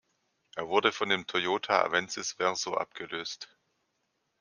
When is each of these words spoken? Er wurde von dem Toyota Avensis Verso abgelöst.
Er 0.55 0.67
wurde 0.67 0.91
von 0.91 1.09
dem 1.09 1.27
Toyota 1.27 1.83
Avensis 1.83 2.31
Verso 2.31 2.73
abgelöst. 2.73 3.55